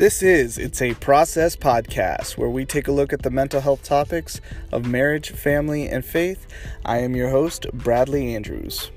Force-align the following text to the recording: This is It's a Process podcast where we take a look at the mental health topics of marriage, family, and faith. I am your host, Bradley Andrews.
This 0.00 0.22
is 0.22 0.56
It's 0.56 0.80
a 0.80 0.94
Process 0.94 1.56
podcast 1.56 2.38
where 2.38 2.48
we 2.48 2.64
take 2.64 2.88
a 2.88 2.90
look 2.90 3.12
at 3.12 3.20
the 3.20 3.28
mental 3.28 3.60
health 3.60 3.82
topics 3.82 4.40
of 4.72 4.86
marriage, 4.86 5.28
family, 5.28 5.88
and 5.88 6.02
faith. 6.02 6.46
I 6.86 7.00
am 7.00 7.14
your 7.14 7.28
host, 7.28 7.66
Bradley 7.74 8.34
Andrews. 8.34 8.90